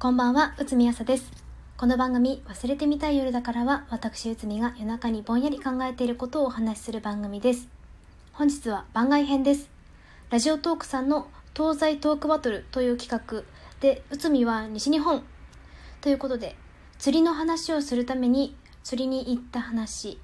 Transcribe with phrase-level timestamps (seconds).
[0.00, 1.28] こんばんは、うつみあさです。
[1.76, 7.66] この番組、忘れてみたい夜だからは、私うつみが夜中にぼんやり考えていることをお話しする番組です。
[8.32, 9.68] 本日は番外編です。
[10.30, 13.42] ラジオトークさんの東西トークバトルという企画
[13.80, 15.24] で、うつみは西日本
[16.00, 16.54] ということで、
[17.00, 18.54] 釣りの話をするために
[18.84, 20.20] 釣りに行った話、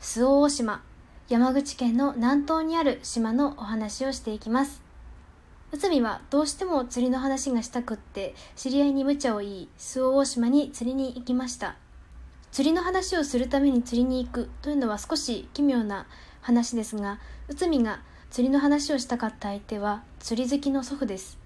[0.00, 0.82] 周防大島、
[1.28, 4.82] 山口県の南東にある島のお話をしていきます。
[5.74, 11.74] 内海はどうしても釣りの話がしたくって知り合いに無茶を言い周防大島に釣りに行きました。
[12.52, 16.06] 釣りの話をするために釣りに行くというのは少し奇妙な
[16.42, 17.18] 話ですが
[17.48, 17.98] 内海が
[18.30, 21.38] 釣りの話をしたかった相手は釣り好きの祖父です。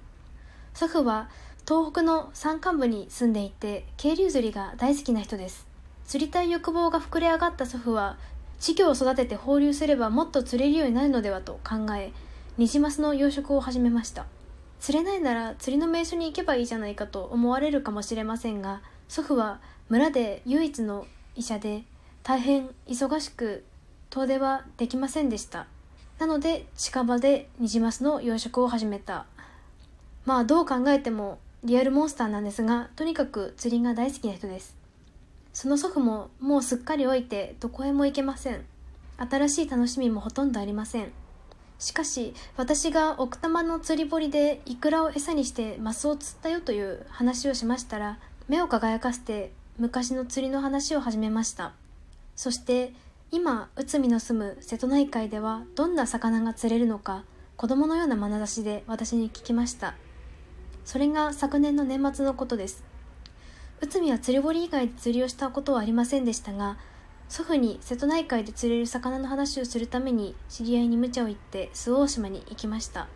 [0.75, 1.31] 祖父は
[1.67, 5.67] 東北の山間部に住んでいて渓流釣りが大好きな人です。
[6.05, 8.19] 釣りたい欲望が膨れ上がった祖父は
[8.61, 12.12] 稚魚を育てて放流すればもっと釣れるようになるのではと考え
[12.59, 14.27] ニジマスの養殖を始めました。
[14.80, 21.84] 釣れないなら釣りの名所に行けばいいじゃないかと思われるかもしれませんが祖父は村で唯一の医者で
[22.25, 23.64] 大変忙しく
[24.11, 25.69] 遠出はできませんでした。
[26.19, 29.27] なので近場でニジマスの養殖を始めた。
[30.25, 34.75] まあどう考えてもリアルモンスターなんですがとにかく釣りが大好きな人です。
[35.53, 38.64] その祖父ももうすっかり老いてどこへも行けません。
[39.17, 41.12] 新しい楽しみもほとんどありません。
[41.79, 51.73] しかし私が奥多摩の釣り堀でイクラを餌にしてマスを釣ったよという話をしましたら目を輝かせて昔の釣りの話を始めました。
[52.35, 52.93] そして
[53.31, 57.25] 今内海の住む瀬戸内海ではどんな魚が釣れるのか
[57.57, 59.95] 子供のような眼差しで私に聞きました。
[60.85, 62.83] それが昨年の年末のことです。
[63.81, 66.79] 内海は釣り堀以外で釣りをしたことはありませんでしたが
[67.29, 73.07] 祖父に瀬戸内海で釣れる魚の話をするために知り合いに無茶を言って周防大島に行きました。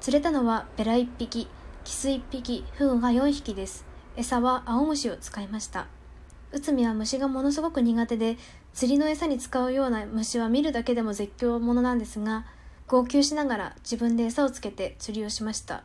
[0.00, 1.48] 釣れたのはベラ1匹
[1.82, 3.84] キス1匹フグが4匹です。
[4.16, 5.88] 餌は青虫を使いました。
[6.52, 8.36] 内海は虫がものすごく苦手で
[8.72, 12.46] 釣りの餌に使うような虫は見るだけでも絶叫ものなんですが
[12.86, 15.82] 号泣しながら自分で餌をつけて釣りをしました。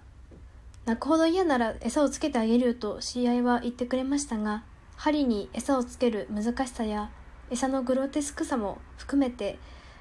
[0.86, 4.64] 泣くほど嫌なら餌をつけてあげるよと知り合いは言ってくれましたが
[4.96, 7.10] 針に餌をつける難しさや
[7.52, 9.60] 餌のグロテスクさも含めて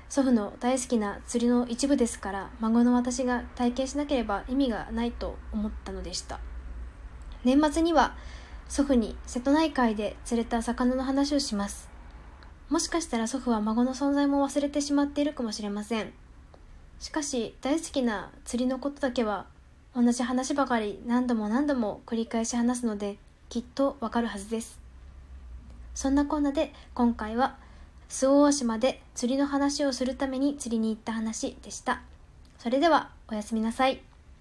[0.09, 6.41] 祖父の大好きな釣りの一部ですから孫の私が体験しなければ意味がないと思ったのでした。
[7.45, 8.17] 年末には
[8.69, 11.89] 祖父に瀬戸内海で釣れた魚の話をします。
[12.69, 16.13] もしかしたら祖父は孫の存在も忘れてしまっているかもしれません。
[17.01, 19.47] しかし大好きな釣りのことだけは
[19.97, 23.17] 同じ話ばかり何度も何度も繰り返し話すので
[23.49, 24.79] きっとわかるはずです。
[26.01, 27.59] そんなこんなで今回は
[28.09, 32.01] 周防大島で釣りの話をするために釣りに行った話でした。
[32.59, 34.01] それではおやすみなさい。